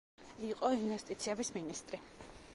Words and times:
იყო 0.47 0.71
ინვესტიციების 0.77 1.55
მინისტრი. 1.61 2.03